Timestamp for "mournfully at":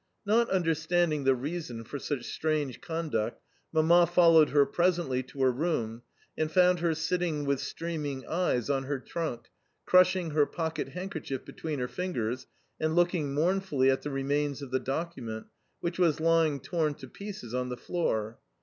13.35-14.01